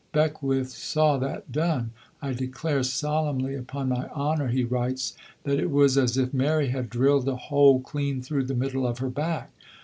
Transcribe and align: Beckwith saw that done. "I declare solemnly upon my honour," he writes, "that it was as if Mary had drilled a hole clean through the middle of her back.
Beckwith 0.13 0.71
saw 0.71 1.17
that 1.19 1.51
done. 1.51 1.91
"I 2.23 2.33
declare 2.33 2.81
solemnly 2.81 3.53
upon 3.53 3.89
my 3.89 4.07
honour," 4.09 4.47
he 4.47 4.63
writes, 4.63 5.15
"that 5.43 5.59
it 5.59 5.69
was 5.69 5.95
as 5.95 6.17
if 6.17 6.33
Mary 6.33 6.69
had 6.69 6.89
drilled 6.89 7.27
a 7.27 7.35
hole 7.35 7.79
clean 7.79 8.19
through 8.23 8.45
the 8.45 8.55
middle 8.55 8.87
of 8.87 8.97
her 8.97 9.09
back. 9.11 9.51